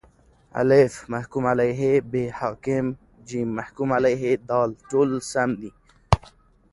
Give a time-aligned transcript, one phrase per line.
[0.59, 2.85] الف: محکوم علیه ب: حاکم
[3.27, 4.51] ج: محکوم علیه د:
[4.89, 5.71] ټوله سم دي